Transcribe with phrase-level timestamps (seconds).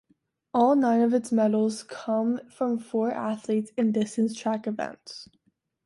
[0.51, 5.29] All nine of its medals come from four athletes in distance track events.